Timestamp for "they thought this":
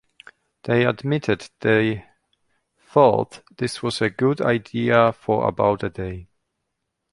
1.59-3.83